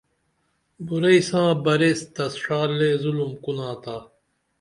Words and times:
برئی 0.85 1.19
ساں 1.29 1.49
بریس 1.63 1.99
تسہ 2.13 2.37
ڜا 2.43 2.61
لے 2.77 2.89
ظُلُم 3.01 3.31
کُنا 3.43 3.69
تا 3.83 3.97